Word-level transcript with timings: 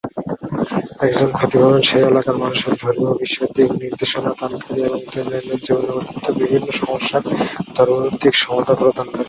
একজন 1.05 1.29
খতিব 1.37 1.61
হবেন 1.63 1.83
সেই 1.89 2.03
এলাকার 2.03 2.35
মানুষের 2.35 2.73
ধর্মীয় 2.81 3.13
বিষয়ের 3.21 3.51
দিকনির্দেশনা 3.55 4.31
দানকারী 4.39 4.79
এবং 4.81 4.99
দৈনন্দিন 5.05 5.59
জীবনে 5.65 5.91
উদ্ভূত 5.97 6.25
বিভিন্ন 6.39 6.67
সমস্যার 6.79 7.23
ধর্মভিত্তিক 7.75 8.33
সমাধা 8.43 8.73
প্রদানকারী। 8.75 9.19